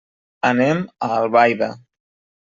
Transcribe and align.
Anem 0.47 0.79
a 1.07 1.09
Albaida. 1.17 1.69